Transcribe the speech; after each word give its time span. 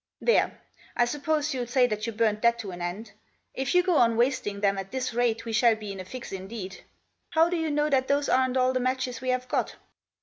"There! 0.29 0.59
I 0.95 1.05
suppose 1.05 1.53
you'll 1.53 1.67
say 1.67 1.85
that 1.85 2.07
you 2.07 2.11
burned 2.11 2.41
that 2.41 2.57
to 2.57 2.71
an 2.71 2.81
end. 2.81 3.11
If 3.53 3.75
you 3.75 3.83
go 3.83 3.97
on 3.97 4.17
wasting 4.17 4.61
them 4.61 4.79
at 4.79 4.89
this 4.89 5.13
rate 5.13 5.45
we 5.45 5.53
shall 5.53 5.75
be 5.75 5.91
in 5.91 5.99
a 5.99 6.05
fix 6.05 6.31
indeed. 6.31 6.83
How 7.29 7.49
do 7.49 7.55
you 7.55 7.69
know 7.69 7.87
that 7.87 8.07
those 8.07 8.27
aren't 8.27 8.57
all 8.57 8.73
the 8.73 8.79
matches 8.79 9.21
we 9.21 9.29
have 9.29 9.47
got 9.47 9.75